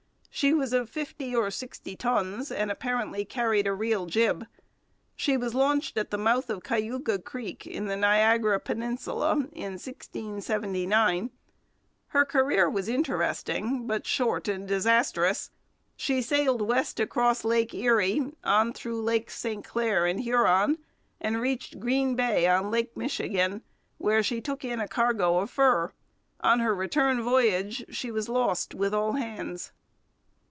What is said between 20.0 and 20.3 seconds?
and